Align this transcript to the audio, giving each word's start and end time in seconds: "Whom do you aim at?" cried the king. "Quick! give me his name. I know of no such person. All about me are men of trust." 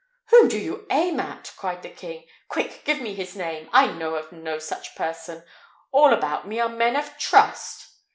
"Whom 0.29 0.47
do 0.49 0.57
you 0.57 0.87
aim 0.89 1.19
at?" 1.19 1.53
cried 1.57 1.83
the 1.83 1.89
king. 1.91 2.25
"Quick! 2.47 2.81
give 2.85 2.99
me 2.99 3.13
his 3.13 3.35
name. 3.35 3.69
I 3.71 3.85
know 3.91 4.15
of 4.15 4.31
no 4.31 4.57
such 4.57 4.95
person. 4.95 5.43
All 5.91 6.11
about 6.11 6.47
me 6.47 6.59
are 6.59 6.69
men 6.69 6.95
of 6.95 7.15
trust." 7.19 7.87